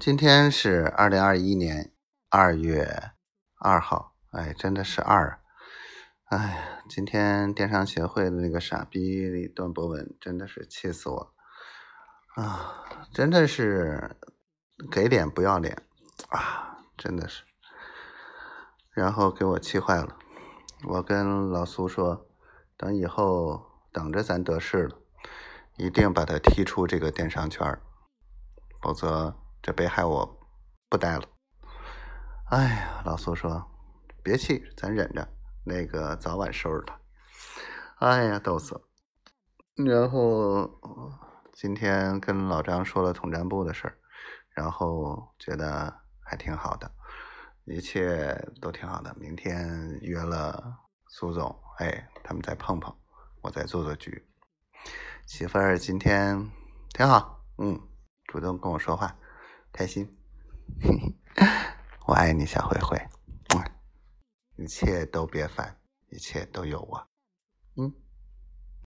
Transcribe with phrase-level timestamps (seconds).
[0.00, 1.92] 今天是二零二一年
[2.30, 3.12] 二月
[3.56, 5.42] 二号，哎，真的是二，
[6.24, 11.34] 哎呀，今天电商协会的那个傻逼段博文真的是气死我
[12.34, 12.82] 啊！
[13.12, 14.16] 真的是
[14.90, 15.82] 给脸不要脸
[16.30, 16.78] 啊！
[16.96, 17.44] 真的是，
[18.92, 20.16] 然后给我气坏了。
[20.88, 22.26] 我跟老苏说，
[22.78, 24.96] 等以后等着咱得势了，
[25.76, 27.78] 一定把他踢出这个电商圈，
[28.80, 30.26] 否则这北海我
[30.88, 31.24] 不待了。
[32.46, 33.64] 哎呀，老苏说，
[34.22, 35.26] 别气，咱忍着，
[35.64, 36.98] 那个早晚收拾他。
[38.06, 38.80] 哎呀，逗死了。
[39.76, 40.68] 然后
[41.52, 43.98] 今天跟老张说了统战部的事儿，
[44.50, 46.90] 然后觉得还挺好的，
[47.64, 49.14] 一切都挺好的。
[49.18, 49.68] 明天
[50.00, 52.94] 约了苏总，哎，他们再碰碰，
[53.42, 54.26] 我再做做局。
[55.26, 56.50] 媳妇儿今天
[56.92, 57.78] 挺好，嗯，
[58.24, 59.14] 主动跟我说话，
[59.72, 60.08] 开心。
[62.06, 62.98] 我爱你，小灰灰，
[64.56, 65.76] 一切都别烦，
[66.10, 67.08] 一切都有我，
[67.76, 67.92] 嗯。